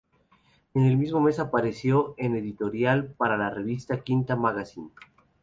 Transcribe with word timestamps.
En 0.73 0.83
el 0.85 0.97
mismo 0.97 1.19
mes 1.21 1.37
apareció 1.37 2.15
en 2.17 2.31
un 2.31 2.37
editorial 2.39 3.13
para 3.15 3.37
la 3.37 3.51
revista 3.51 4.01
V 4.03 4.35
Magazine. 4.35 4.89